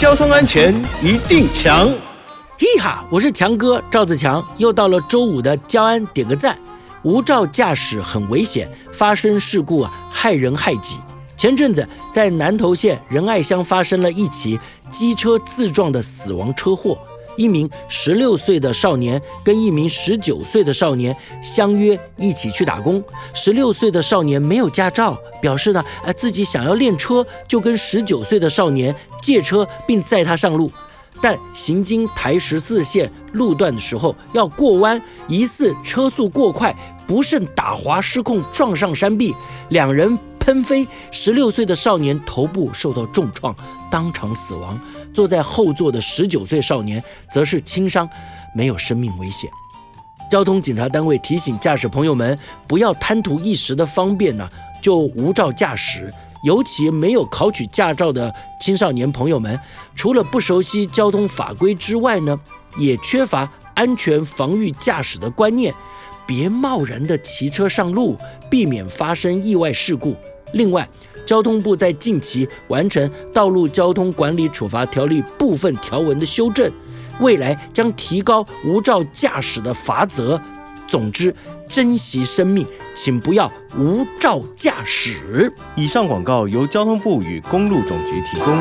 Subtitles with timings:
[0.00, 1.86] 交通安全一定强。
[2.58, 6.58] 嘿哈，我是强哥赵子强，又到了周五的交安点个赞。
[7.02, 10.96] 无照驾驶很危险，发生事故啊，害人害己。
[11.36, 14.58] 前阵子在南投县仁爱乡发生了一起
[14.90, 16.98] 机车自撞的死亡车祸。
[17.36, 23.02] 一名十六岁的少年跟一名十九岁的少年相约一起去打工。
[23.34, 30.70] 十六岁的少年没有驾照，表示呢，呃，自己想要练车，就跟十九岁的少年借车并载他上路。
[31.22, 36.74] 但行经台十四线路段的时候要过弯，疑似车速过快，
[37.06, 39.34] 不慎打滑失控撞上山壁，
[39.68, 43.54] 两人喷飞，十六岁的少年头部受到重创，
[43.90, 44.80] 当场死亡。
[45.14, 48.08] 坐在后座的十九岁少年则是轻伤，
[48.54, 49.48] 没有生命危险。
[50.30, 54.48] 交通警察单位提醒驾驶朋友们，不要贪图一时的方便呢，
[54.82, 56.12] 就无照驾驶。
[56.42, 59.60] 尤其没有考取驾照的青少年朋友们，
[59.94, 62.40] 除了不熟悉交通法规之外呢，
[62.78, 65.74] 也缺乏安全防御驾驶的观念，
[66.26, 68.16] 别贸然的骑车上路，
[68.50, 70.14] 避免发生意外事故。
[70.52, 70.88] 另外，
[71.24, 76.70] 交通部在近期完成《道路交通管理处罚条例》部分条文的修正，
[77.20, 80.40] 未来将提高无照驾驶的罚则。
[80.88, 81.32] 总之，
[81.68, 85.52] 珍惜生命，请不要无照驾驶。
[85.76, 88.58] 以上广告由交通部与公路总局提供。